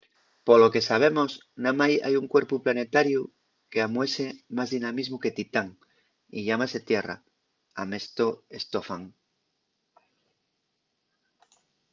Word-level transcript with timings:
polo 0.47 0.71
que 0.73 0.87
sabemos 0.89 1.31
namái 1.65 1.93
hai 2.05 2.15
un 2.21 2.27
cuerpu 2.33 2.55
planetariu 2.65 3.21
qu’amuese 3.71 4.25
más 4.57 4.69
dinamismu 4.75 5.17
que 5.23 5.35
titán 5.37 5.69
y 6.37 6.39
llámase 6.47 6.79
tierra” 6.89 7.15
amestó 7.83 8.27
stofan 8.63 9.03